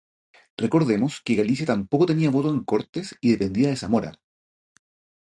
[0.63, 4.11] Recordemos que Galicia tampoco tenía voto en Cortes y dependía de Zamora.